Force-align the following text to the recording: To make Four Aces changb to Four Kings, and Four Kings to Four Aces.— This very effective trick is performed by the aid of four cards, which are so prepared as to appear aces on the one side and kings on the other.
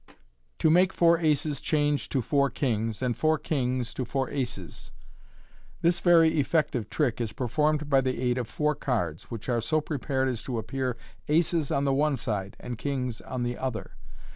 To 0.57 0.71
make 0.71 0.93
Four 0.93 1.19
Aces 1.19 1.61
changb 1.61 2.09
to 2.09 2.23
Four 2.23 2.49
Kings, 2.49 3.03
and 3.03 3.15
Four 3.15 3.37
Kings 3.37 3.93
to 3.93 4.03
Four 4.03 4.31
Aces.— 4.31 4.89
This 5.83 5.99
very 5.99 6.39
effective 6.39 6.89
trick 6.89 7.21
is 7.21 7.33
performed 7.33 7.87
by 7.87 8.01
the 8.01 8.19
aid 8.19 8.39
of 8.39 8.47
four 8.47 8.73
cards, 8.73 9.25
which 9.29 9.47
are 9.47 9.61
so 9.61 9.79
prepared 9.79 10.27
as 10.27 10.43
to 10.45 10.57
appear 10.57 10.97
aces 11.27 11.69
on 11.69 11.85
the 11.85 11.93
one 11.93 12.17
side 12.17 12.57
and 12.59 12.79
kings 12.79 13.21
on 13.21 13.43
the 13.43 13.59
other. 13.59 13.91